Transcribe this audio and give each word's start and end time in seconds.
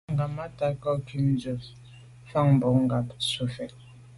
Njag 0.03 0.15
ghammatat 0.17 0.73
kà 0.83 0.91
nkum 0.99 1.23
ndùs’a 1.31 1.51
nèn 1.55 1.73
mfan 2.25 2.49
bon 2.59 2.77
ngab 2.85 3.05
bo 3.07 3.15
tswe 3.23 3.45
fite 3.53 3.75
là. 3.79 3.83